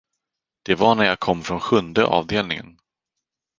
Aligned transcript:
Det 0.63 0.75
var 0.75 0.95
när 0.95 1.03
jag 1.05 1.19
kom 1.19 1.43
från 1.43 1.59
sjunde 1.59 2.05
avdelningen. 2.05 2.77